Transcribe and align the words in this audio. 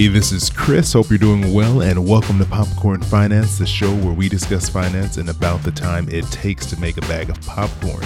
Hey, 0.00 0.08
this 0.08 0.32
is 0.32 0.48
Chris. 0.48 0.94
Hope 0.94 1.10
you're 1.10 1.18
doing 1.18 1.52
well, 1.52 1.82
and 1.82 2.08
welcome 2.08 2.38
to 2.38 2.46
Popcorn 2.46 3.02
Finance, 3.02 3.58
the 3.58 3.66
show 3.66 3.94
where 3.96 4.14
we 4.14 4.30
discuss 4.30 4.66
finance 4.66 5.18
and 5.18 5.28
about 5.28 5.62
the 5.62 5.70
time 5.70 6.08
it 6.08 6.24
takes 6.30 6.64
to 6.70 6.80
make 6.80 6.96
a 6.96 7.02
bag 7.02 7.28
of 7.28 7.38
popcorn. 7.42 8.02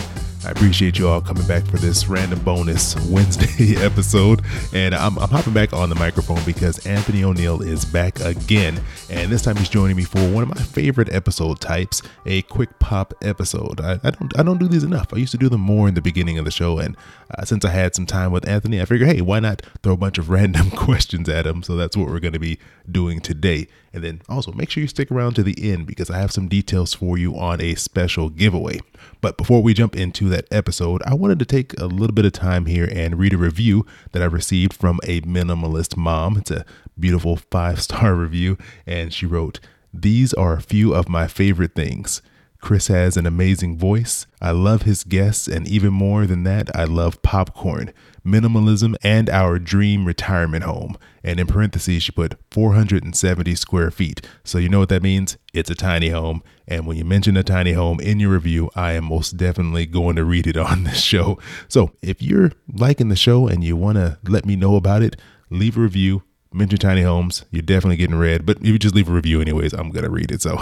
I 0.47 0.51
appreciate 0.51 0.99
you 0.99 1.09
all 1.09 1.23
coming 1.23 1.47
back 1.47 1.65
for 1.65 1.79
this 1.79 2.07
random 2.07 2.39
bonus 2.41 2.95
Wednesday 3.09 3.77
episode. 3.83 4.43
And 4.75 4.95
I'm, 4.95 5.19
I'm, 5.19 5.31
hopping 5.31 5.55
back 5.55 5.73
on 5.73 5.89
the 5.89 5.95
microphone 5.95 6.45
because 6.45 6.85
Anthony 6.87 7.25
O'Neal 7.25 7.63
is 7.63 7.87
back 7.87 8.21
again. 8.21 8.79
And 9.09 9.33
this 9.33 9.41
time 9.41 9.57
he's 9.57 9.71
joining 9.71 9.97
me 9.97 10.05
for 10.05 10.21
one 10.29 10.43
of 10.43 10.51
my 10.51 10.61
favorite 10.61 11.11
episode 11.11 11.61
types, 11.61 12.03
a 12.27 12.43
quick 12.43 12.79
pop 12.79 13.15
episode. 13.23 13.81
I, 13.81 13.99
I 14.05 14.11
don't 14.11 14.39
I 14.39 14.43
don't 14.43 14.59
do 14.59 14.69
these 14.69 14.85
enough. 14.85 15.15
I 15.15 15.17
used 15.17 15.33
to 15.33 15.39
do 15.39 15.49
them 15.49 15.63
more 15.63 15.89
in 15.89 15.95
the 15.95 16.03
beginning 16.03 16.39
of 16.39 16.45
the 16.45 16.51
show. 16.51 16.79
And 16.79 16.95
uh, 17.31 17.45
since 17.47 17.65
I 17.65 17.71
had 17.71 17.95
some 17.95 18.05
time 18.05 18.31
with 18.31 18.47
Anthony, 18.47 18.83
I 18.83 18.85
figured, 18.85 19.09
hey, 19.09 19.23
why 19.23 19.41
not 19.41 19.63
throw 19.83 19.95
a 19.95 19.97
bunch 19.97 20.19
of 20.19 20.29
random 20.31 20.71
questions 20.71 21.27
at 21.27 21.47
him? 21.47 21.63
So 21.63 21.75
that's 21.75 21.97
what 21.97 22.09
we're 22.09 22.21
going 22.21 22.35
to 22.35 22.39
be 22.39 22.59
doing 22.91 23.21
today. 23.21 23.69
And 23.95 24.03
then 24.03 24.23
also 24.29 24.51
make 24.51 24.71
sure 24.71 24.81
you 24.81 24.89
stick 24.89 25.13
around 25.13 25.35
to 25.35 25.45
the 25.45 25.71
end 25.71 25.87
because 25.87 26.11
I 26.11 26.19
have 26.19 26.33
some 26.33 26.49
details 26.49 26.95
for 26.95 27.17
you 27.17 27.39
on 27.39 27.61
a 27.61 27.77
special 27.77 28.29
giveaway. 28.29 28.81
But 29.21 29.39
before 29.39 29.63
we 29.63 29.73
jump 29.73 29.95
into 29.95 30.29
that 30.31 30.49
episode, 30.51 31.01
I 31.07 31.15
wanted 31.15 31.39
to 31.39 31.45
take 31.45 31.79
a 31.81 31.87
little 31.87 32.13
bit 32.13 32.25
of 32.25 32.33
time 32.33 32.67
here 32.67 32.89
and 32.93 33.21
read 33.21 33.35
a 33.35 33.39
review 33.39 33.87
that 34.11 34.21
I 34.21 34.27
received 34.27 34.73
from 34.73 34.99
a 35.05 35.21
minimalist 35.21 35.97
mom. 35.97 36.39
It's 36.39 36.51
a 36.51 36.67
beautiful 36.99 37.37
five 37.37 37.81
star 37.81 38.15
review, 38.17 38.59
and 38.85 39.15
she 39.15 39.27
wrote, 39.27 39.61
These 39.93 40.35
are 40.35 40.55
a 40.55 40.61
few 40.61 40.93
of 40.93 41.09
my 41.09 41.29
favorite 41.29 41.77
things. 41.77 42.21
Chris 42.65 42.87
has 42.87 43.19
an 43.19 43.27
amazing 43.27 43.77
voice. 43.77 44.27
I 44.41 44.53
love 44.53 44.83
his 44.83 45.05
guests, 45.05 45.49
and 45.49 45.69
even 45.69 45.93
more 45.93 46.25
than 46.25 46.45
that, 46.45 46.75
I 46.75 46.85
love 46.85 47.21
popcorn, 47.21 47.93
minimalism, 48.25 48.95
and 49.03 49.29
our 49.29 49.59
dream 49.59 50.07
retirement 50.07 50.65
home. 50.65 50.97
And 51.23 51.39
in 51.39 51.47
parentheses, 51.47 52.05
she 52.05 52.13
put 52.13 52.37
470 52.53 53.55
square 53.57 53.91
feet. 53.91 54.27
So 54.45 54.57
you 54.57 54.71
know 54.71 54.79
what 54.79 54.89
that 54.89 55.03
means? 55.03 55.37
It's 55.53 55.69
a 55.69 55.75
tiny 55.75 56.09
home. 56.09 56.43
And 56.67 56.87
when 56.87 56.97
you 56.97 57.05
mention 57.05 57.37
a 57.37 57.43
tiny 57.43 57.75
home 57.75 58.01
in 58.01 58.19
your 58.19 58.31
review, 58.31 58.71
I 58.75 58.93
am 58.93 59.05
most 59.05 59.37
definitely 59.37 59.85
going 59.85 60.17
to 60.17 60.25
read 60.25 60.47
it 60.47 60.57
on 60.71 60.85
this 60.85 61.03
show. 61.03 61.39
So 61.69 61.93
if 62.01 62.23
you're 62.23 62.53
liking 62.73 63.11
the 63.11 63.15
show 63.15 63.47
and 63.47 63.63
you 63.63 63.77
want 63.77 63.97
to 63.97 64.19
let 64.27 64.47
me 64.47 64.57
know 64.57 64.77
about 64.77 65.03
it, 65.03 65.21
leave 65.51 65.77
a 65.77 65.81
review 65.81 66.23
mention 66.55 66.79
tiny 66.79 67.03
homes. 67.03 67.45
You're 67.51 67.63
definitely 67.63 67.97
getting 67.97 68.17
read 68.17 68.47
but 68.47 68.59
if 68.59 68.67
you 68.67 68.79
just 68.79 68.95
leave 68.95 69.09
a 69.09 69.13
review 69.13 69.41
anyways 69.41 69.73
i'm 69.73 69.91
gonna 69.91 70.11
read 70.11 70.31
it 70.31 70.43
so. 70.43 70.59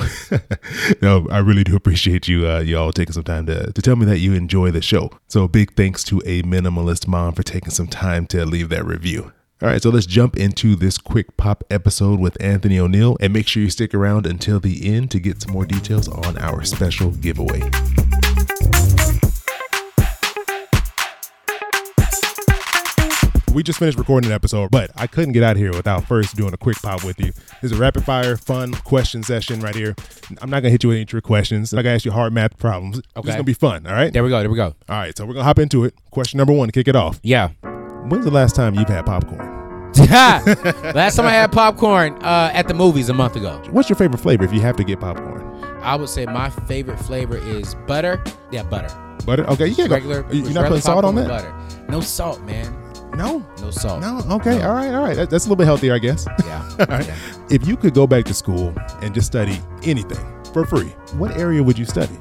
No 1.03 1.27
i 1.31 1.39
really 1.39 1.65
do 1.65 1.77
appreciate 1.77 2.29
you 2.29 2.49
uh, 2.49 2.61
you 2.61 2.79
all 2.79 2.93
taking 2.93 3.13
some 3.13 3.25
time 3.25 3.47
to, 3.47 3.73
to 3.73 3.83
tell 3.83 3.97
me 3.97 4.07
that 4.07 4.19
you 4.19 4.33
enjoy 4.33 4.71
the 4.71 4.83
show. 4.83 5.11
So 5.29 5.49
big 5.49 5.75
thanks 5.75 6.05
to 6.05 6.23
a 6.25 6.43
minimalist 6.43 7.07
mom 7.07 7.35
for 7.35 7.43
taking 7.43 7.71
some 7.71 7.87
time 7.87 8.27
to 8.29 8.45
leave 8.45 8.69
that 8.71 8.85
review. 8.85 9.33
All 9.63 9.69
right, 9.69 9.81
so 9.81 9.91
let's 9.91 10.07
jump 10.07 10.37
into 10.37 10.75
this 10.75 10.99
quick 10.99 11.37
pop 11.37 11.63
episode 11.71 12.19
with 12.19 12.37
Anthony 12.43 12.81
O'Neal 12.81 13.17
and 13.21 13.33
make 13.33 13.47
sure 13.47 13.63
you 13.63 13.71
stick 13.71 13.95
around 13.95 14.27
until 14.27 14.59
the 14.59 14.93
end 14.93 15.13
to 15.13 15.21
get 15.21 15.41
some 15.41 15.53
more 15.53 15.65
details 15.65 16.09
on 16.09 16.37
our 16.39 16.65
special 16.65 17.13
giveaway. 17.13 17.63
We 23.53 23.63
just 23.63 23.79
finished 23.79 23.99
recording 23.99 24.31
an 24.31 24.35
episode, 24.35 24.71
but 24.71 24.91
I 24.97 25.07
couldn't 25.07 25.33
get 25.33 25.43
out 25.43 25.57
here 25.57 25.73
without 25.73 26.07
first 26.07 26.37
doing 26.37 26.55
a 26.55 26.57
quick 26.57 26.81
pop 26.81 27.05
with 27.05 27.19
you. 27.21 27.33
This 27.61 27.71
is 27.71 27.73
a 27.73 27.77
rapid 27.77 28.05
fire, 28.05 28.37
fun 28.37 28.73
question 28.73 29.23
session 29.23 29.61
right 29.61 29.75
here. 29.75 29.95
I'm 30.41 30.51
not 30.51 30.61
gonna 30.61 30.71
hit 30.71 30.83
you 30.83 30.89
with 30.89 30.97
any 30.97 31.05
trick 31.05 31.25
questions. 31.25 31.73
I'm 31.73 31.77
not 31.77 31.83
gonna 31.83 31.95
ask 31.95 32.05
you 32.05 32.13
hard 32.13 32.33
math 32.33 32.57
problems. 32.59 32.99
Okay. 33.17 33.29
It's 33.29 33.37
gonna 33.37 33.45
be 33.45 33.55
fun. 33.55 33.87
All 33.87 33.93
right. 33.93 34.13
There 34.13 34.25
we 34.25 34.31
go. 34.31 34.41
There 34.41 34.51
we 34.51 34.57
go. 34.57 34.75
All 34.89 34.99
right. 34.99 35.17
So 35.17 35.27
we're 35.27 35.35
gonna 35.35 35.45
hop 35.45 35.59
into 35.59 35.85
it. 35.85 35.95
Question 36.11 36.39
number 36.39 36.53
one 36.53 36.69
to 36.69 36.73
kick 36.73 36.89
it 36.89 36.97
off. 36.97 37.21
Yeah. 37.23 37.49
When's 38.09 38.25
the 38.25 38.31
last 38.31 38.57
time 38.57 38.75
you've 38.75 38.89
had 38.89 39.07
popcorn? 39.07 39.61
last 40.09 41.17
time 41.17 41.27
I 41.27 41.33
had 41.33 41.53
popcorn 41.53 42.15
uh, 42.23 42.51
at 42.55 42.67
the 42.67 42.75
movies 42.75 43.11
a 43.11 43.15
month 43.15 43.37
ago. 43.37 43.63
What's 43.71 43.91
your 43.91 43.97
favorite 43.97 44.19
flavor 44.19 44.45
if 44.45 44.53
you 44.53 44.61
have 44.61 44.77
to 44.77 44.85
get 44.85 45.01
popcorn? 45.01 45.43
I 45.83 45.97
would 45.97 46.09
say 46.09 46.25
my 46.27 46.49
favorite 46.49 46.99
flavor 46.99 47.37
is 47.37 47.75
butter. 47.87 48.23
Yeah, 48.51 48.63
butter. 48.63 48.89
Butter. 49.27 49.47
Okay, 49.51 49.67
you 49.67 49.75
can't 49.75 49.91
regular. 49.91 50.23
Go, 50.23 50.33
you're 50.33 50.53
not 50.53 50.69
putting 50.69 50.81
salt 50.81 51.05
on 51.05 51.15
that. 51.17 51.29
Butter. 51.29 51.55
No 51.89 52.01
salt, 52.01 52.41
man. 52.43 52.72
No, 53.17 53.45
no 53.61 53.71
salt. 53.71 54.01
No. 54.01 54.23
Okay. 54.37 54.59
No. 54.59 54.69
All 54.69 54.75
right. 54.75 54.93
All 54.95 55.03
right. 55.03 55.17
That's 55.17 55.45
a 55.45 55.49
little 55.49 55.57
bit 55.57 55.67
healthier, 55.67 55.95
I 55.95 55.99
guess. 55.99 56.27
Yeah. 56.45 56.63
all 56.81 56.87
right. 56.87 57.07
Yeah. 57.07 57.17
If 57.51 57.67
you 57.67 57.77
could 57.77 57.95
go 57.95 58.07
back 58.07 58.25
to 58.27 58.35
school 58.35 58.73
and 59.03 59.15
just 59.15 59.27
study 59.27 59.61
anything 59.83 60.19
for 60.53 60.65
free, 60.65 60.89
what 61.19 61.37
area 61.37 61.63
would 61.63 61.79
you 61.79 61.85
study? 61.85 62.19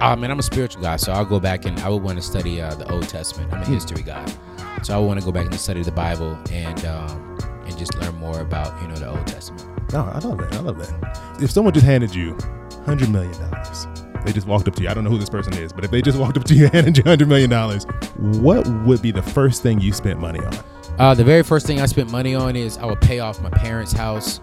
I 0.00 0.14
mean, 0.14 0.30
I'm 0.30 0.38
a 0.38 0.42
spiritual 0.44 0.82
guy, 0.82 0.96
so 0.96 1.12
I'll 1.12 1.24
go 1.24 1.40
back 1.40 1.64
and 1.64 1.78
I 1.80 1.88
would 1.88 2.02
want 2.02 2.18
to 2.18 2.22
study 2.22 2.60
uh, 2.60 2.74
the 2.74 2.90
Old 2.92 3.08
Testament. 3.08 3.52
I'm 3.52 3.62
a 3.62 3.66
history 3.66 4.02
guy, 4.02 4.24
so 4.82 4.94
I 4.94 4.98
would 4.98 5.06
want 5.06 5.18
to 5.20 5.26
go 5.26 5.32
back 5.32 5.46
and 5.46 5.54
study 5.56 5.82
the 5.82 5.90
Bible 5.90 6.38
and 6.52 6.84
um, 6.84 7.38
and 7.66 7.76
just 7.76 7.96
learn 7.96 8.14
more 8.14 8.40
about 8.40 8.80
you 8.80 8.86
know 8.88 8.94
the 8.94 9.10
Old 9.10 9.26
Testament. 9.26 9.92
No, 9.92 10.04
I 10.04 10.18
love 10.18 10.38
that. 10.38 10.54
I 10.54 10.60
love 10.60 10.78
that. 10.78 11.42
If 11.42 11.50
someone 11.50 11.74
just 11.74 11.86
handed 11.86 12.14
you 12.14 12.36
hundred 12.86 13.10
million 13.10 13.32
dollars 13.32 13.86
they 14.24 14.32
just 14.32 14.46
walked 14.46 14.68
up 14.68 14.74
to 14.76 14.82
you. 14.82 14.88
I 14.88 14.94
don't 14.94 15.04
know 15.04 15.10
who 15.10 15.18
this 15.18 15.30
person 15.30 15.54
is, 15.54 15.72
but 15.72 15.84
if 15.84 15.90
they 15.90 16.02
just 16.02 16.18
walked 16.20 16.36
up 16.36 16.44
to 16.44 16.54
you 16.54 16.64
and 16.66 16.74
handed 16.74 16.98
you 16.98 17.04
hundred 17.04 17.28
million 17.28 17.50
dollars, 17.50 17.84
what 18.16 18.66
would 18.84 19.02
be 19.02 19.10
the 19.10 19.22
first 19.22 19.62
thing 19.62 19.80
you 19.80 19.92
spent 19.92 20.20
money 20.20 20.40
on? 20.40 20.54
Uh, 20.98 21.14
the 21.14 21.24
very 21.24 21.42
first 21.42 21.66
thing 21.66 21.80
I 21.80 21.86
spent 21.86 22.10
money 22.10 22.34
on 22.34 22.56
is 22.56 22.76
I 22.78 22.86
would 22.86 23.00
pay 23.00 23.20
off 23.20 23.40
my 23.40 23.50
parents' 23.50 23.92
house, 23.92 24.40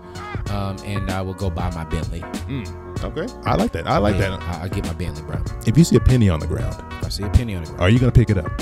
um, 0.50 0.78
and 0.86 1.12
I 1.12 1.22
would 1.22 1.38
go 1.38 1.50
buy 1.50 1.70
my 1.72 1.84
Bentley. 1.84 2.22
Mm, 2.22 3.04
okay, 3.04 3.34
I 3.50 3.56
like 3.56 3.74
that. 3.74 3.88
I 3.88 3.98
like 3.98 4.16
yeah, 4.16 4.30
that. 4.30 4.42
I, 4.42 4.64
I 4.64 4.68
get 4.70 4.86
my 4.86 4.94
Bentley, 4.94 5.24
bro. 5.24 5.44
If 5.68 5.78
you 5.78 5.84
see 5.84 5.98
a 5.98 6.00
penny 6.00 6.30
on 6.30 6.40
the 6.40 6.48
ground, 6.48 6.76
if 6.94 7.06
I 7.06 7.10
see 7.10 7.24
a 7.24 7.30
penny 7.30 7.56
on 7.56 7.64
the 7.64 7.70
ground, 7.70 7.82
are 7.82 7.90
you 7.90 8.00
gonna 8.00 8.12
pick 8.12 8.30
it 8.30 8.38
up? 8.38 8.62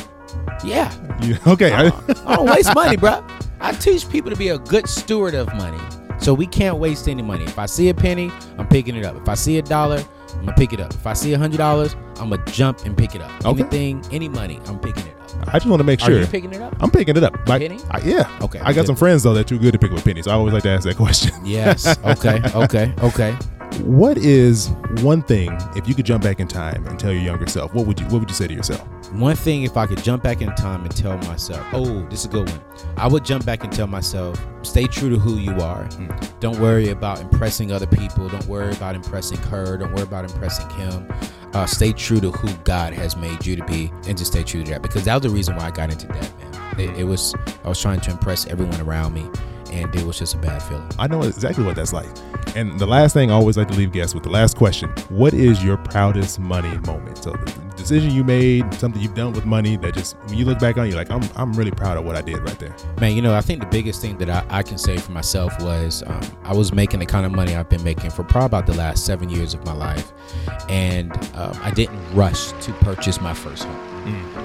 Yeah. 0.63 0.91
You, 1.22 1.38
okay. 1.47 1.72
I, 1.72 1.88
I 2.25 2.35
don't 2.35 2.50
waste 2.50 2.73
money, 2.73 2.97
bro. 2.97 3.25
I 3.59 3.73
teach 3.73 4.09
people 4.09 4.31
to 4.31 4.38
be 4.38 4.50
a 4.50 4.57
good 4.57 4.90
steward 4.90 5.35
of 5.35 5.47
money. 5.56 5.79
So 6.19 6.34
we 6.34 6.47
can't 6.47 6.78
waste 6.78 7.07
any 7.07 7.22
money. 7.22 7.44
If 7.44 7.59
I 7.59 7.66
see 7.66 7.90
a 7.90 7.94
penny, 7.94 8.31
I'm 8.57 8.68
picking 8.68 8.96
it 8.96 9.06
up. 9.06 9.16
If 9.16 9.28
I 9.28 9.34
see 9.34 9.57
a 9.57 9.62
dollar, 9.62 10.03
I'm 10.34 10.46
gonna 10.46 10.54
pick 10.54 10.74
it 10.74 10.80
up. 10.80 10.94
If 10.94 11.06
I 11.08 11.14
see 11.14 11.34
a 11.34 11.38
hundred 11.38 11.58
dollars, 11.58 11.96
I'm 12.20 12.30
gonna 12.30 12.44
jump 12.46 12.86
and 12.86 12.98
pick 12.98 13.16
it 13.16 13.22
up. 13.22 13.46
Okay. 13.46 13.62
Anything, 13.62 14.06
any 14.12 14.30
money, 14.30 14.60
I'm 14.66 14.80
picking 14.80 15.06
it 15.08 15.16
up. 15.20 15.48
I 15.48 15.54
just 15.54 15.66
want 15.66 15.80
to 15.80 15.84
make 15.84 16.00
sure. 16.00 16.16
Are 16.16 16.20
you 16.20 16.28
picking 16.28 16.54
it 16.54 16.62
up? 16.62 16.76
I'm 16.80 16.92
picking 16.92 17.18
it 17.18 17.24
up. 17.24 17.34
Like, 17.48 17.62
penny? 17.62 17.80
I, 17.90 18.00
yeah. 18.02 18.30
Okay. 18.42 18.60
I 18.60 18.66
got 18.74 18.82
good. 18.82 18.88
some 18.88 18.96
friends 18.96 19.24
though 19.24 19.34
that 19.34 19.42
are 19.42 19.44
too 19.44 19.60
good 19.60 19.74
to 19.74 19.80
pick 19.80 19.92
up 19.92 20.04
pennies. 20.04 20.28
I 20.28 20.34
always 20.34 20.54
like 20.54 20.64
to 20.64 20.70
ask 20.70 20.84
that 20.84 20.98
question. 20.98 21.34
Yes. 21.44 21.98
Okay. 22.00 22.42
okay. 22.56 22.94
Okay. 23.02 23.36
What 23.81 24.17
is 24.17 24.69
one 25.01 25.23
thing 25.23 25.57
if 25.75 25.88
you 25.88 25.95
could 25.95 26.06
jump 26.06 26.23
back 26.23 26.39
in 26.39 26.47
time 26.47 26.85
and 26.85 27.00
tell 27.00 27.11
your 27.11 27.23
younger 27.23 27.47
self? 27.47 27.73
What 27.73 27.88
would 27.88 28.00
you 28.00 28.06
What 28.07 28.19
would 28.19 28.29
you 28.29 28.35
say 28.35 28.47
to 28.47 28.53
yourself? 28.53 28.88
One 29.13 29.35
thing, 29.35 29.63
if 29.63 29.78
I 29.78 29.88
could 29.88 30.03
jump 30.03 30.23
back 30.23 30.41
in 30.41 30.53
time 30.56 30.84
and 30.84 30.95
tell 30.95 31.17
myself, 31.19 31.66
oh, 31.73 32.06
this 32.09 32.19
is 32.19 32.25
a 32.25 32.29
good 32.29 32.50
one. 32.50 32.61
I 32.97 33.07
would 33.07 33.25
jump 33.25 33.45
back 33.45 33.63
and 33.63 33.73
tell 33.73 33.88
myself, 33.88 34.44
stay 34.61 34.85
true 34.85 35.09
to 35.09 35.17
who 35.17 35.38
you 35.38 35.51
are. 35.61 35.85
Mm. 35.85 36.39
Don't 36.39 36.59
worry 36.59 36.89
about 36.89 37.19
impressing 37.19 37.72
other 37.72 37.88
people. 37.88 38.29
Don't 38.29 38.45
worry 38.45 38.72
about 38.72 38.95
impressing 38.95 39.38
her. 39.39 39.78
Don't 39.78 39.94
worry 39.94 40.03
about 40.03 40.25
impressing 40.25 40.69
him. 40.72 41.11
Uh, 41.53 41.66
stay 41.66 41.91
true 41.91 42.19
to 42.19 42.31
who 42.31 42.51
God 42.63 42.94
has 42.94 43.16
made 43.16 43.45
you 43.45 43.55
to 43.55 43.66
be, 43.66 43.91
and 44.07 44.17
just 44.17 44.31
stay 44.31 44.44
true 44.44 44.63
to 44.63 44.72
that. 44.72 44.81
Because 44.81 45.05
that 45.05 45.16
was 45.16 45.23
the 45.23 45.29
reason 45.29 45.55
why 45.55 45.66
I 45.66 45.72
got 45.72 45.91
into 45.91 46.07
debt, 46.07 46.31
man. 46.40 46.79
It, 46.79 47.00
it 47.00 47.03
was 47.03 47.35
I 47.63 47.69
was 47.69 47.79
trying 47.79 48.01
to 48.01 48.11
impress 48.11 48.47
everyone 48.47 48.81
around 48.81 49.13
me 49.13 49.29
and 49.73 49.94
it 49.95 50.06
was 50.06 50.19
just 50.19 50.35
a 50.35 50.38
bad 50.38 50.61
feeling. 50.61 50.88
I 51.00 51.07
know 51.07 51.23
exactly 51.23 51.66
what 51.66 51.75
that's 51.75 51.94
like. 51.94 52.09
And 52.56 52.79
the 52.79 52.85
last 52.85 53.13
thing 53.13 53.31
I 53.31 53.34
always 53.34 53.57
like 53.57 53.67
to 53.69 53.73
leave 53.73 53.91
guests 53.91 54.13
with 54.13 54.23
the 54.23 54.29
last 54.29 54.56
question 54.56 54.89
What 55.09 55.34
is 55.34 55.63
your 55.63 55.78
proudest 55.78 56.39
money 56.39 56.78
moment? 56.79 57.17
So, 57.17 57.31
the 57.31 57.73
decision 57.75 58.11
you 58.11 58.23
made, 58.23 58.72
something 58.75 59.01
you've 59.01 59.16
done 59.16 59.34
with 59.34 59.45
money 59.45 59.75
that 59.78 59.95
just, 59.95 60.16
when 60.25 60.38
you 60.38 60.45
look 60.45 60.59
back 60.59 60.78
on, 60.78 60.88
you're 60.88 60.95
like, 60.95 61.09
I'm, 61.09 61.23
I'm 61.35 61.53
really 61.53 61.72
proud 61.72 61.97
of 61.97 62.06
what 62.06 62.16
I 62.16 62.22
did 62.22 62.39
right 62.39 62.57
there. 62.59 62.75
Man, 63.00 63.16
you 63.16 63.22
know, 63.22 63.34
I 63.34 63.41
think 63.41 63.61
the 63.61 63.67
biggest 63.67 64.01
thing 64.01 64.17
that 64.19 64.29
I, 64.29 64.45
I 64.50 64.63
can 64.63 64.78
say 64.78 64.97
for 64.97 65.11
myself 65.11 65.59
was 65.61 66.03
um, 66.05 66.22
I 66.44 66.53
was 66.53 66.72
making 66.72 67.00
the 67.00 67.05
kind 67.07 67.25
of 67.25 67.31
money 67.31 67.55
I've 67.55 67.69
been 67.69 67.84
making 67.84 68.11
for 68.11 68.23
probably 68.23 68.45
about 68.45 68.67
the 68.67 68.76
last 68.76 69.05
seven 69.05 69.29
years 69.29 69.53
of 69.53 69.66
my 69.66 69.73
life. 69.73 70.14
And 70.69 71.11
um, 71.35 71.59
I 71.64 71.72
didn't 71.72 71.99
rush 72.14 72.52
to 72.52 72.73
purchase 72.73 73.19
my 73.19 73.34
first 73.34 73.64
home. 73.64 73.93
Mm. 74.05 74.42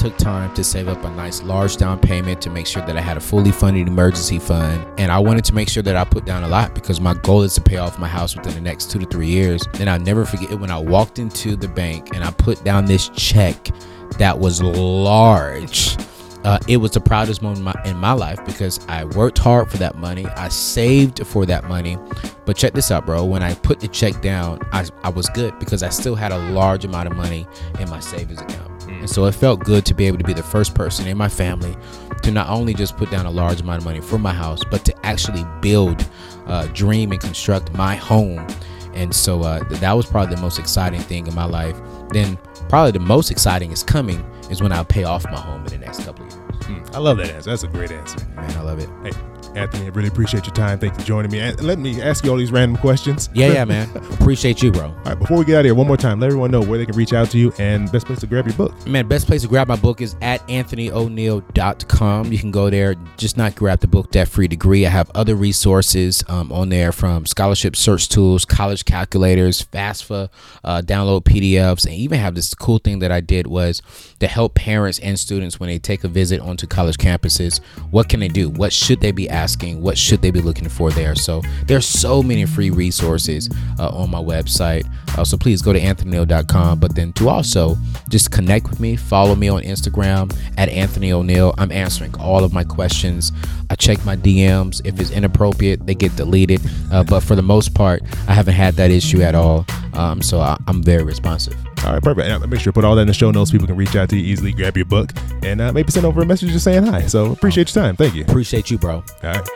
Took 0.00 0.16
time 0.16 0.54
to 0.54 0.64
save 0.64 0.88
up 0.88 1.04
a 1.04 1.10
nice 1.10 1.42
large 1.42 1.76
down 1.76 1.98
payment 1.98 2.40
to 2.40 2.48
make 2.48 2.66
sure 2.66 2.80
that 2.86 2.96
I 2.96 3.02
had 3.02 3.18
a 3.18 3.20
fully 3.20 3.52
funded 3.52 3.86
emergency 3.86 4.38
fund. 4.38 4.82
And 4.98 5.12
I 5.12 5.18
wanted 5.18 5.44
to 5.44 5.54
make 5.54 5.68
sure 5.68 5.82
that 5.82 5.94
I 5.94 6.04
put 6.04 6.24
down 6.24 6.42
a 6.42 6.48
lot 6.48 6.74
because 6.74 7.02
my 7.02 7.12
goal 7.12 7.42
is 7.42 7.52
to 7.56 7.60
pay 7.60 7.76
off 7.76 7.98
my 7.98 8.08
house 8.08 8.34
within 8.34 8.54
the 8.54 8.62
next 8.62 8.90
two 8.90 8.98
to 8.98 9.04
three 9.04 9.26
years. 9.26 9.62
And 9.78 9.90
I'll 9.90 10.00
never 10.00 10.24
forget 10.24 10.58
when 10.58 10.70
I 10.70 10.78
walked 10.78 11.18
into 11.18 11.54
the 11.54 11.68
bank 11.68 12.14
and 12.14 12.24
I 12.24 12.30
put 12.30 12.64
down 12.64 12.86
this 12.86 13.10
check 13.10 13.68
that 14.16 14.38
was 14.38 14.62
large. 14.62 15.98
Uh, 16.44 16.58
it 16.66 16.78
was 16.78 16.92
the 16.92 17.00
proudest 17.00 17.42
moment 17.42 17.58
in 17.58 17.64
my, 17.64 17.74
in 17.84 17.96
my, 17.98 18.12
life 18.12 18.42
because 18.46 18.80
I 18.88 19.04
worked 19.04 19.36
hard 19.36 19.70
for 19.70 19.76
that 19.76 19.96
money. 19.96 20.24
I 20.28 20.48
saved 20.48 21.26
for 21.26 21.44
that 21.44 21.64
money. 21.68 21.98
But 22.46 22.56
check 22.56 22.72
this 22.72 22.90
out, 22.90 23.04
bro. 23.04 23.26
When 23.26 23.42
I 23.42 23.52
put 23.52 23.80
the 23.80 23.88
check 23.88 24.22
down, 24.22 24.60
I, 24.72 24.86
I 25.02 25.10
was 25.10 25.28
good 25.28 25.58
because 25.58 25.82
I 25.82 25.90
still 25.90 26.14
had 26.14 26.32
a 26.32 26.38
large 26.52 26.86
amount 26.86 27.10
of 27.10 27.16
money 27.18 27.46
in 27.78 27.90
my 27.90 28.00
savings 28.00 28.40
account. 28.40 28.79
And 29.00 29.08
so 29.08 29.24
it 29.24 29.34
felt 29.34 29.60
good 29.60 29.84
to 29.86 29.94
be 29.94 30.06
able 30.06 30.18
to 30.18 30.24
be 30.24 30.34
the 30.34 30.42
first 30.42 30.74
person 30.74 31.06
in 31.06 31.16
my 31.16 31.28
family 31.28 31.76
to 32.22 32.30
not 32.30 32.48
only 32.48 32.74
just 32.74 32.96
put 32.96 33.10
down 33.10 33.26
a 33.26 33.30
large 33.30 33.60
amount 33.60 33.78
of 33.78 33.84
money 33.84 34.00
for 34.00 34.18
my 34.18 34.32
house, 34.32 34.62
but 34.70 34.84
to 34.84 35.06
actually 35.06 35.44
build, 35.60 36.06
uh, 36.46 36.66
dream, 36.68 37.12
and 37.12 37.20
construct 37.20 37.72
my 37.72 37.96
home. 37.96 38.46
And 38.94 39.14
so 39.14 39.42
uh, 39.42 39.64
that 39.64 39.92
was 39.92 40.06
probably 40.06 40.34
the 40.34 40.42
most 40.42 40.58
exciting 40.58 41.00
thing 41.00 41.26
in 41.26 41.34
my 41.34 41.44
life. 41.44 41.80
Then, 42.10 42.36
probably 42.68 42.92
the 42.92 43.00
most 43.00 43.30
exciting 43.30 43.72
is 43.72 43.82
coming 43.82 44.24
is 44.50 44.62
when 44.62 44.72
I 44.72 44.82
pay 44.82 45.04
off 45.04 45.24
my 45.24 45.40
home 45.40 45.64
in 45.64 45.70
the 45.70 45.78
next 45.78 46.04
couple 46.04 46.26
of 46.26 46.32
years. 46.32 46.44
Mm, 46.64 46.94
I 46.94 46.98
love 46.98 47.16
that 47.18 47.30
answer. 47.30 47.50
That's 47.50 47.62
a 47.62 47.68
great 47.68 47.90
answer. 47.92 48.18
Man, 48.36 48.50
I 48.56 48.62
love 48.62 48.78
it. 48.80 48.88
Hey, 49.02 49.12
Anthony, 49.56 49.86
I 49.86 49.88
really 49.88 50.08
appreciate 50.08 50.46
your 50.46 50.54
time. 50.54 50.78
Thanks 50.78 50.96
for 50.96 51.04
joining 51.04 51.30
me. 51.30 51.40
And 51.40 51.60
let 51.62 51.78
me 51.78 52.00
ask 52.00 52.24
you 52.24 52.30
all 52.30 52.36
these 52.36 52.52
random 52.52 52.76
questions. 52.78 53.28
Yeah, 53.34 53.52
yeah, 53.52 53.64
man. 53.64 53.90
Appreciate 53.96 54.62
you, 54.62 54.70
bro. 54.70 54.86
All 54.86 54.94
right, 55.04 55.18
before 55.18 55.38
we 55.38 55.44
get 55.44 55.56
out 55.56 55.60
of 55.60 55.64
here, 55.66 55.74
one 55.74 55.86
more 55.86 55.96
time, 55.96 56.20
let 56.20 56.28
everyone 56.28 56.50
know 56.50 56.60
where 56.60 56.78
they 56.78 56.86
can 56.86 56.96
reach 56.96 57.12
out 57.12 57.30
to 57.30 57.38
you 57.38 57.52
and 57.58 57.90
best 57.90 58.06
place 58.06 58.20
to 58.20 58.26
grab 58.26 58.46
your 58.46 58.56
book. 58.56 58.86
Man, 58.86 59.08
best 59.08 59.26
place 59.26 59.42
to 59.42 59.48
grab 59.48 59.66
my 59.66 59.76
book 59.76 60.00
is 60.00 60.14
at 60.20 60.46
anthonyoneal.com. 60.48 62.32
You 62.32 62.38
can 62.38 62.50
go 62.50 62.70
there, 62.70 62.94
just 63.16 63.36
not 63.36 63.56
grab 63.56 63.80
the 63.80 63.88
book, 63.88 64.10
Debt 64.10 64.28
Free 64.28 64.48
Degree. 64.48 64.86
I 64.86 64.90
have 64.90 65.10
other 65.14 65.34
resources 65.34 66.22
um, 66.28 66.52
on 66.52 66.68
there 66.68 66.92
from 66.92 67.26
scholarship 67.26 67.74
search 67.76 68.08
tools, 68.08 68.44
college 68.44 68.84
calculators, 68.84 69.64
FAFSA, 69.64 70.28
uh, 70.64 70.82
download 70.82 71.24
PDFs, 71.24 71.84
and 71.86 71.94
even 71.94 72.18
have 72.20 72.34
this 72.34 72.54
cool 72.54 72.78
thing 72.78 73.00
that 73.00 73.10
I 73.10 73.20
did 73.20 73.46
was 73.46 73.82
to 74.20 74.28
help 74.28 74.54
parents 74.54 74.98
and 75.00 75.18
students 75.18 75.58
when 75.58 75.68
they 75.68 75.78
take 75.78 76.04
a 76.04 76.08
visit 76.08 76.40
onto 76.40 76.66
college 76.66 76.98
campuses. 76.98 77.60
What 77.90 78.08
can 78.08 78.20
they 78.20 78.28
do? 78.28 78.48
What 78.48 78.72
should 78.72 79.00
they 79.00 79.10
be 79.10 79.28
asking? 79.28 79.39
Asking 79.40 79.80
what 79.80 79.96
should 79.96 80.20
they 80.20 80.30
be 80.30 80.42
looking 80.42 80.68
for 80.68 80.90
there? 80.90 81.14
So 81.14 81.40
there's 81.64 81.86
so 81.86 82.22
many 82.22 82.44
free 82.44 82.68
resources 82.68 83.48
uh, 83.78 83.88
on 83.88 84.10
my 84.10 84.18
website. 84.18 84.84
Uh, 85.16 85.24
so 85.24 85.38
please 85.38 85.62
go 85.62 85.72
to 85.72 85.80
anthonyoneal.com. 85.80 86.78
But 86.78 86.94
then 86.94 87.14
to 87.14 87.30
also 87.30 87.78
just 88.10 88.30
connect 88.30 88.68
with 88.68 88.80
me, 88.80 88.96
follow 88.96 89.34
me 89.34 89.48
on 89.48 89.62
Instagram 89.62 90.30
at 90.58 90.68
Anthony 90.68 91.10
O'Neal. 91.10 91.54
I'm 91.56 91.72
answering 91.72 92.14
all 92.20 92.44
of 92.44 92.52
my 92.52 92.64
questions. 92.64 93.32
I 93.70 93.76
check 93.76 94.04
my 94.04 94.14
DMs. 94.14 94.82
If 94.84 95.00
it's 95.00 95.10
inappropriate, 95.10 95.86
they 95.86 95.94
get 95.94 96.14
deleted. 96.16 96.60
Uh, 96.92 97.02
but 97.02 97.20
for 97.20 97.34
the 97.34 97.42
most 97.42 97.74
part, 97.74 98.02
I 98.28 98.34
haven't 98.34 98.54
had 98.54 98.74
that 98.74 98.90
issue 98.90 99.22
at 99.22 99.34
all. 99.34 99.64
Um, 99.94 100.20
so 100.20 100.40
I, 100.40 100.58
I'm 100.66 100.82
very 100.82 101.02
responsive. 101.02 101.56
All 101.84 101.94
right, 101.94 102.02
perfect. 102.02 102.28
And 102.28 102.50
make 102.50 102.60
sure 102.60 102.72
to 102.72 102.74
put 102.74 102.84
all 102.84 102.94
that 102.96 103.02
in 103.02 103.08
the 103.08 103.14
show 103.14 103.30
notes. 103.30 103.50
People 103.50 103.66
can 103.66 103.76
reach 103.76 103.96
out 103.96 104.08
to 104.10 104.16
you 104.16 104.24
easily, 104.24 104.52
grab 104.52 104.76
your 104.76 104.86
book, 104.86 105.12
and 105.42 105.60
uh, 105.60 105.72
maybe 105.72 105.90
send 105.90 106.04
over 106.06 106.20
a 106.22 106.26
message 106.26 106.50
just 106.50 106.64
saying 106.64 106.84
hi. 106.84 107.06
So 107.06 107.32
appreciate 107.32 107.74
your 107.74 107.82
time. 107.82 107.96
Thank 107.96 108.14
you. 108.14 108.22
Appreciate 108.24 108.70
you, 108.70 108.78
bro. 108.78 108.96
All 108.96 109.04
right. 109.22 109.48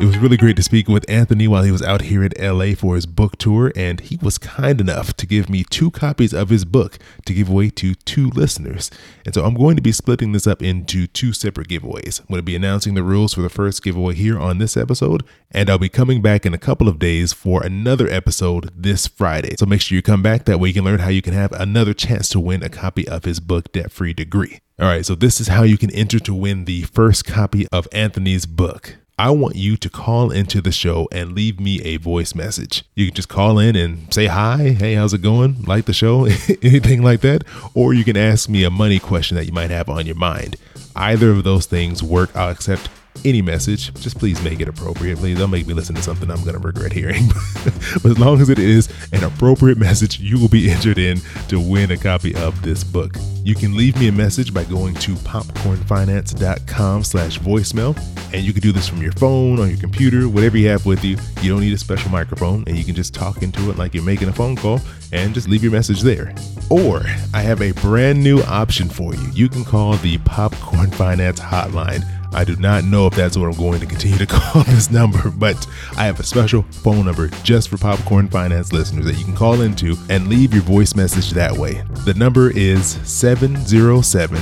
It 0.00 0.04
was 0.04 0.18
really 0.18 0.36
great 0.36 0.54
to 0.54 0.62
speak 0.62 0.86
with 0.86 1.04
Anthony 1.10 1.48
while 1.48 1.64
he 1.64 1.72
was 1.72 1.82
out 1.82 2.02
here 2.02 2.22
at 2.22 2.38
LA 2.40 2.76
for 2.76 2.94
his 2.94 3.04
book 3.04 3.36
tour, 3.36 3.72
and 3.74 3.98
he 3.98 4.16
was 4.22 4.38
kind 4.38 4.80
enough 4.80 5.12
to 5.14 5.26
give 5.26 5.50
me 5.50 5.64
two 5.64 5.90
copies 5.90 6.32
of 6.32 6.50
his 6.50 6.64
book 6.64 7.00
to 7.26 7.34
give 7.34 7.48
away 7.48 7.70
to 7.70 7.96
two 7.96 8.28
listeners. 8.28 8.92
And 9.26 9.34
so 9.34 9.44
I'm 9.44 9.54
going 9.54 9.74
to 9.74 9.82
be 9.82 9.90
splitting 9.90 10.30
this 10.30 10.46
up 10.46 10.62
into 10.62 11.08
two 11.08 11.32
separate 11.32 11.66
giveaways. 11.66 12.20
I'm 12.20 12.26
going 12.28 12.38
to 12.38 12.44
be 12.44 12.54
announcing 12.54 12.94
the 12.94 13.02
rules 13.02 13.34
for 13.34 13.40
the 13.40 13.48
first 13.48 13.82
giveaway 13.82 14.14
here 14.14 14.38
on 14.38 14.58
this 14.58 14.76
episode, 14.76 15.24
and 15.50 15.68
I'll 15.68 15.78
be 15.78 15.88
coming 15.88 16.22
back 16.22 16.46
in 16.46 16.54
a 16.54 16.58
couple 16.58 16.86
of 16.86 17.00
days 17.00 17.32
for 17.32 17.64
another 17.64 18.06
episode 18.08 18.70
this 18.76 19.08
Friday. 19.08 19.56
So 19.58 19.66
make 19.66 19.80
sure 19.80 19.96
you 19.96 20.02
come 20.02 20.22
back. 20.22 20.44
That 20.44 20.60
way 20.60 20.68
you 20.68 20.74
can 20.74 20.84
learn 20.84 21.00
how 21.00 21.10
you 21.10 21.22
can 21.22 21.34
have 21.34 21.50
another 21.50 21.92
chance 21.92 22.28
to 22.28 22.38
win 22.38 22.62
a 22.62 22.68
copy 22.68 23.08
of 23.08 23.24
his 23.24 23.40
book, 23.40 23.72
Debt 23.72 23.90
Free 23.90 24.14
Degree. 24.14 24.60
All 24.78 24.86
right, 24.86 25.04
so 25.04 25.16
this 25.16 25.40
is 25.40 25.48
how 25.48 25.64
you 25.64 25.76
can 25.76 25.90
enter 25.90 26.20
to 26.20 26.32
win 26.32 26.66
the 26.66 26.82
first 26.82 27.24
copy 27.24 27.66
of 27.72 27.88
Anthony's 27.90 28.46
book. 28.46 28.98
I 29.20 29.30
want 29.30 29.56
you 29.56 29.76
to 29.76 29.90
call 29.90 30.30
into 30.30 30.60
the 30.60 30.70
show 30.70 31.08
and 31.10 31.32
leave 31.32 31.58
me 31.58 31.82
a 31.82 31.96
voice 31.96 32.36
message. 32.36 32.84
You 32.94 33.06
can 33.06 33.16
just 33.16 33.28
call 33.28 33.58
in 33.58 33.74
and 33.74 34.14
say 34.14 34.26
hi, 34.26 34.76
hey, 34.78 34.94
how's 34.94 35.12
it 35.12 35.22
going? 35.22 35.64
Like 35.64 35.86
the 35.86 35.92
show, 35.92 36.24
anything 36.62 37.02
like 37.02 37.20
that. 37.22 37.42
Or 37.74 37.92
you 37.92 38.04
can 38.04 38.16
ask 38.16 38.48
me 38.48 38.62
a 38.62 38.70
money 38.70 39.00
question 39.00 39.36
that 39.36 39.46
you 39.46 39.52
might 39.52 39.70
have 39.70 39.88
on 39.88 40.06
your 40.06 40.14
mind. 40.14 40.54
Either 40.94 41.30
of 41.30 41.42
those 41.42 41.66
things 41.66 42.00
work. 42.00 42.30
I'll 42.36 42.50
accept 42.50 42.88
any 43.24 43.42
message. 43.42 43.92
Just 43.94 44.18
please 44.18 44.42
make 44.42 44.60
it 44.60 44.68
appropriate. 44.68 45.18
Please 45.18 45.38
don't 45.38 45.50
make 45.50 45.66
me 45.66 45.74
listen 45.74 45.94
to 45.94 46.02
something 46.02 46.30
I'm 46.30 46.42
going 46.42 46.54
to 46.54 46.60
regret 46.60 46.92
hearing. 46.92 47.28
but 48.02 48.06
as 48.06 48.18
long 48.18 48.40
as 48.40 48.48
it 48.48 48.58
is 48.58 48.88
an 49.12 49.24
appropriate 49.24 49.78
message, 49.78 50.20
you 50.20 50.38
will 50.38 50.48
be 50.48 50.70
entered 50.70 50.98
in 50.98 51.20
to 51.48 51.60
win 51.60 51.90
a 51.90 51.96
copy 51.96 52.34
of 52.34 52.60
this 52.62 52.84
book. 52.84 53.16
You 53.44 53.54
can 53.54 53.76
leave 53.76 53.98
me 53.98 54.08
a 54.08 54.12
message 54.12 54.52
by 54.52 54.64
going 54.64 54.94
to 54.96 55.14
popcornfinance.com 55.14 57.04
slash 57.04 57.38
voicemail. 57.38 57.96
And 58.32 58.44
you 58.44 58.52
can 58.52 58.60
do 58.60 58.72
this 58.72 58.88
from 58.88 59.00
your 59.00 59.12
phone, 59.12 59.58
on 59.58 59.68
your 59.68 59.78
computer, 59.78 60.28
whatever 60.28 60.58
you 60.58 60.68
have 60.68 60.84
with 60.84 61.02
you. 61.02 61.16
You 61.40 61.50
don't 61.52 61.60
need 61.60 61.72
a 61.72 61.78
special 61.78 62.10
microphone 62.10 62.64
and 62.66 62.76
you 62.76 62.84
can 62.84 62.94
just 62.94 63.14
talk 63.14 63.42
into 63.42 63.70
it 63.70 63.78
like 63.78 63.94
you're 63.94 64.02
making 64.02 64.28
a 64.28 64.32
phone 64.32 64.56
call 64.56 64.80
and 65.12 65.32
just 65.32 65.48
leave 65.48 65.62
your 65.62 65.72
message 65.72 66.02
there. 66.02 66.34
Or 66.68 67.00
I 67.32 67.40
have 67.40 67.62
a 67.62 67.72
brand 67.72 68.22
new 68.22 68.40
option 68.42 68.88
for 68.88 69.14
you. 69.14 69.26
You 69.32 69.48
can 69.48 69.64
call 69.64 69.94
the 69.94 70.18
Popcorn 70.18 70.90
Finance 70.90 71.40
Hotline. 71.40 72.17
I 72.32 72.44
do 72.44 72.56
not 72.56 72.84
know 72.84 73.06
if 73.06 73.14
that's 73.14 73.36
what 73.36 73.46
I'm 73.46 73.56
going 73.56 73.80
to 73.80 73.86
continue 73.86 74.18
to 74.18 74.26
call 74.28 74.62
this 74.64 74.90
number, 74.90 75.30
but 75.30 75.66
I 75.96 76.04
have 76.04 76.20
a 76.20 76.22
special 76.22 76.62
phone 76.62 77.06
number 77.06 77.28
just 77.42 77.68
for 77.68 77.78
Popcorn 77.78 78.28
Finance 78.28 78.72
listeners 78.72 79.06
that 79.06 79.16
you 79.16 79.24
can 79.24 79.34
call 79.34 79.62
into 79.62 79.96
and 80.08 80.28
leave 80.28 80.52
your 80.52 80.62
voice 80.62 80.94
message 80.94 81.30
that 81.30 81.52
way. 81.52 81.82
The 82.04 82.14
number 82.14 82.50
is 82.50 82.98
707 83.08 84.40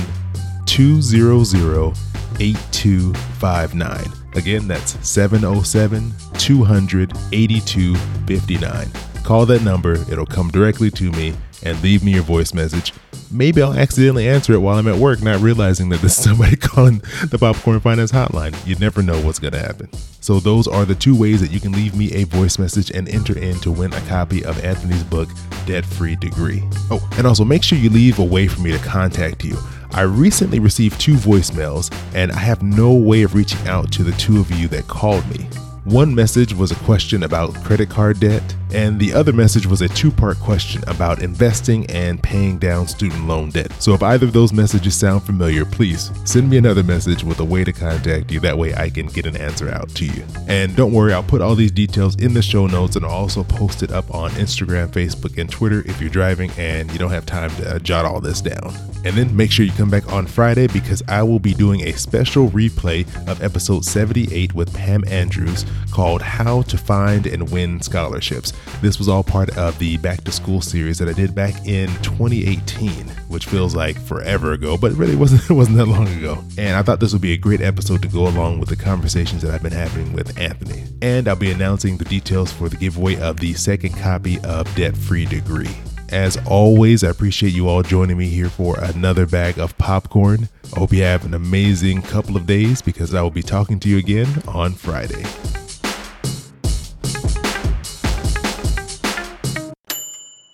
200 0.65 1.97
8259. 2.39 4.05
Again, 4.35 4.67
that's 4.67 5.07
707 5.07 6.13
200 6.37 7.17
8259. 7.31 8.91
Call 9.23 9.45
that 9.47 9.63
number, 9.63 9.93
it'll 10.11 10.25
come 10.25 10.49
directly 10.49 10.91
to 10.91 11.11
me 11.11 11.33
and 11.63 11.81
leave 11.81 12.03
me 12.03 12.13
your 12.13 12.23
voice 12.23 12.53
message. 12.53 12.93
Maybe 13.31 13.61
I'll 13.61 13.73
accidentally 13.73 14.27
answer 14.27 14.53
it 14.53 14.59
while 14.59 14.77
I'm 14.77 14.87
at 14.87 14.95
work, 14.95 15.21
not 15.21 15.41
realizing 15.41 15.89
that 15.89 16.01
this 16.01 16.17
is 16.17 16.23
somebody 16.23 16.55
calling 16.57 16.99
the 17.29 17.37
Popcorn 17.39 17.79
Finance 17.79 18.11
Hotline. 18.11 18.55
You 18.65 18.75
never 18.75 19.01
know 19.01 19.19
what's 19.21 19.39
going 19.39 19.53
to 19.53 19.59
happen. 19.59 19.89
So, 20.21 20.39
those 20.39 20.67
are 20.67 20.85
the 20.85 20.95
two 20.95 21.17
ways 21.17 21.41
that 21.41 21.51
you 21.51 21.59
can 21.59 21.71
leave 21.71 21.95
me 21.95 22.13
a 22.13 22.25
voice 22.25 22.59
message 22.59 22.91
and 22.91 23.07
enter 23.09 23.37
in 23.37 23.59
to 23.59 23.71
win 23.71 23.93
a 23.93 24.01
copy 24.01 24.43
of 24.43 24.63
Anthony's 24.63 25.03
book, 25.03 25.29
Debt 25.65 25.85
Free 25.85 26.15
Degree. 26.15 26.63
Oh, 26.89 27.07
and 27.17 27.25
also 27.27 27.45
make 27.45 27.63
sure 27.63 27.77
you 27.77 27.89
leave 27.89 28.19
a 28.19 28.23
way 28.23 28.47
for 28.47 28.61
me 28.61 28.71
to 28.71 28.79
contact 28.79 29.43
you. 29.43 29.57
I 29.91 30.01
recently 30.01 30.59
received 30.59 30.99
two 30.99 31.15
voicemails, 31.15 31.93
and 32.13 32.31
I 32.31 32.39
have 32.39 32.61
no 32.61 32.93
way 32.93 33.23
of 33.23 33.35
reaching 33.35 33.65
out 33.67 33.91
to 33.93 34.03
the 34.03 34.11
two 34.13 34.39
of 34.39 34.51
you 34.51 34.67
that 34.69 34.87
called 34.87 35.27
me. 35.29 35.47
One 35.85 36.13
message 36.13 36.53
was 36.53 36.71
a 36.71 36.75
question 36.75 37.23
about 37.23 37.55
credit 37.63 37.89
card 37.89 38.19
debt, 38.19 38.43
and 38.73 38.99
the 38.99 39.13
other 39.13 39.33
message 39.33 39.65
was 39.65 39.81
a 39.81 39.87
two 39.89 40.11
part 40.11 40.39
question 40.39 40.83
about 40.87 41.21
investing 41.21 41.89
and 41.89 42.21
paying 42.21 42.57
down 42.57 42.87
student 42.87 43.27
loan 43.27 43.49
debt. 43.49 43.71
So 43.81 43.93
if 43.93 44.03
either 44.03 44.25
of 44.25 44.33
those 44.33 44.53
messages 44.53 44.95
sound 44.95 45.23
familiar, 45.23 45.65
please 45.65 46.11
send 46.25 46.49
me 46.49 46.57
another 46.57 46.83
message 46.83 47.23
with 47.23 47.39
a 47.39 47.45
way 47.45 47.63
to 47.63 47.73
contact 47.73 48.31
you. 48.31 48.39
That 48.39 48.57
way 48.57 48.73
I 48.75 48.89
can 48.89 49.07
get 49.07 49.25
an 49.25 49.37
answer 49.37 49.69
out 49.69 49.89
to 49.89 50.05
you. 50.05 50.25
And 50.47 50.75
don't 50.75 50.93
worry, 50.93 51.13
I'll 51.13 51.23
put 51.23 51.41
all 51.41 51.55
these 51.55 51.71
details 51.71 52.15
in 52.15 52.33
the 52.33 52.41
show 52.41 52.67
notes 52.67 52.95
and 52.95 53.05
I'll 53.05 53.11
also 53.11 53.43
post 53.43 53.83
it 53.83 53.91
up 53.91 54.13
on 54.13 54.31
Instagram, 54.31 54.87
Facebook, 54.89 55.37
and 55.37 55.49
Twitter 55.49 55.83
if 55.85 56.01
you're 56.01 56.09
driving 56.09 56.51
and 56.57 56.91
you 56.91 56.99
don't 56.99 57.11
have 57.11 57.25
time 57.25 57.49
to 57.57 57.75
uh, 57.75 57.79
jot 57.79 58.05
all 58.05 58.19
this 58.19 58.41
down. 58.41 58.73
And 59.05 59.15
then 59.15 59.35
make 59.35 59.51
sure 59.51 59.65
you 59.65 59.71
come 59.71 59.89
back 59.89 60.11
on 60.11 60.27
Friday 60.27 60.67
because 60.67 61.01
I 61.07 61.23
will 61.23 61.39
be 61.39 61.53
doing 61.53 61.81
a 61.81 61.93
special 61.93 62.49
replay 62.49 63.07
of 63.27 63.41
episode 63.41 63.85
78 63.85 64.53
with 64.53 64.73
Pam 64.73 65.03
Andrews 65.07 65.65
called 65.91 66.21
How 66.21 66.63
to 66.63 66.77
Find 66.77 67.25
and 67.25 67.49
Win 67.49 67.81
Scholarships. 67.81 68.53
This 68.81 68.99
was 68.99 69.09
all 69.09 69.23
part 69.23 69.57
of 69.57 69.77
the 69.79 69.97
Back 69.97 70.23
to 70.25 70.31
School 70.31 70.61
series 70.61 70.99
that 70.99 71.09
I 71.09 71.13
did 71.13 71.33
back 71.33 71.65
in 71.65 71.87
2018, 72.03 73.07
which 73.27 73.45
feels 73.45 73.75
like 73.75 73.99
forever 73.99 74.53
ago, 74.53 74.77
but 74.77 74.91
really 74.93 75.15
wasn't 75.15 75.43
it 75.49 75.53
wasn't 75.53 75.77
that 75.77 75.87
long 75.87 76.07
ago. 76.07 76.43
And 76.57 76.75
I 76.75 76.83
thought 76.83 76.99
this 76.99 77.13
would 77.13 77.21
be 77.21 77.33
a 77.33 77.37
great 77.37 77.61
episode 77.61 78.01
to 78.03 78.07
go 78.07 78.27
along 78.27 78.59
with 78.59 78.69
the 78.69 78.75
conversations 78.75 79.41
that 79.41 79.53
I've 79.53 79.63
been 79.63 79.71
having 79.71 80.13
with 80.13 80.37
Anthony. 80.37 80.83
And 81.01 81.27
I'll 81.27 81.35
be 81.35 81.51
announcing 81.51 81.97
the 81.97 82.05
details 82.05 82.51
for 82.51 82.69
the 82.69 82.77
giveaway 82.77 83.19
of 83.19 83.39
the 83.39 83.53
second 83.53 83.93
copy 83.97 84.39
of 84.41 84.73
Debt 84.75 84.95
Free 84.95 85.25
Degree. 85.25 85.75
As 86.09 86.37
always, 86.45 87.03
I 87.03 87.09
appreciate 87.09 87.53
you 87.53 87.67
all 87.67 87.83
joining 87.83 88.17
me 88.17 88.27
here 88.27 88.49
for 88.49 88.79
another 88.79 89.25
bag 89.25 89.59
of 89.59 89.77
popcorn. 89.77 90.47
I 90.73 90.79
hope 90.79 90.93
you 90.93 91.03
have 91.03 91.25
an 91.25 91.33
amazing 91.33 92.01
couple 92.01 92.37
of 92.37 92.45
days 92.45 92.81
because 92.81 93.13
I 93.13 93.21
will 93.21 93.29
be 93.29 93.43
talking 93.43 93.79
to 93.81 93.89
you 93.89 93.97
again 93.97 94.41
on 94.47 94.73
Friday. 94.73 95.23